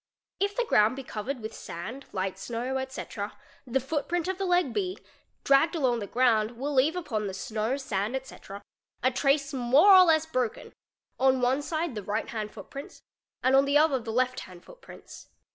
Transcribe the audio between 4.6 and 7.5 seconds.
B dragged along the ground will leave upon the